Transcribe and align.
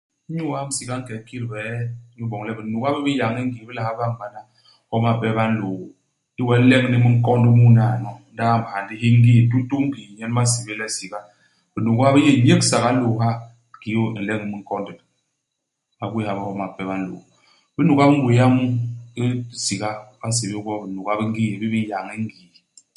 Inyu 0.29 0.43
iamb 0.53 0.71
siga, 0.77 0.93
u 0.97 0.99
nke 0.99 1.13
u 1.17 1.21
kit 1.27 1.43
bie, 1.51 1.67
inyu 2.11 2.23
iboñ 2.27 2.41
le 2.45 2.51
binuga 2.57 2.89
bi 2.93 2.99
bi 3.05 3.11
n'yañ 3.17 3.35
i 3.39 3.41
ngii 3.47 3.67
bi 3.67 3.73
la 3.77 3.83
ha 3.85 3.91
bañ 3.99 4.11
bana 4.19 4.39
homa 4.91 5.09
mpe 5.15 5.27
ba 5.37 5.43
nlôô. 5.51 5.81
Ndi 6.31 6.41
we 6.47 6.55
u 6.63 6.67
leñ 6.69 6.83
ni 6.89 6.97
minkond 7.03 7.43
mu 7.57 7.65
naano. 7.77 8.11
Ndi 8.33 8.41
u 8.45 8.47
amb 8.53 8.65
hyandi 8.69 8.93
hi 9.01 9.09
ngii; 9.17 9.41
tutu 9.49 9.75
nu 9.79 9.87
ngii 9.89 10.13
nyen 10.17 10.35
ba 10.35 10.41
nsébél 10.45 10.77
le 10.81 10.87
siga. 10.97 11.19
Binuga 11.73 12.07
bi 12.13 12.19
yé 12.27 12.31
nyégsaga 12.45 12.89
ilôô 12.95 13.15
ha 13.23 13.29
kiki 13.81 13.91
u 14.01 14.03
nleñ 14.19 14.41
minkond. 14.51 14.87
Ba 15.97 16.05
gwéé 16.11 16.25
ha 16.27 16.35
bé 16.37 16.41
homa 16.47 16.65
mpe 16.71 16.81
ba 16.89 16.95
nlôô. 17.01 17.21
Ibinuga 17.71 18.03
bi 18.09 18.15
ngwia 18.19 18.45
mu 18.55 18.63
i 19.23 19.23
siga, 19.65 19.89
ba 20.19 20.25
nsébél 20.29 20.57
gwo 20.63 20.73
binuga 20.83 21.11
bi 21.19 21.23
ngii, 21.29 21.53
bi 21.59 21.67
bi 21.73 21.79
n'yañ 21.87 22.05
i 22.15 22.17
ngii. 22.25 22.47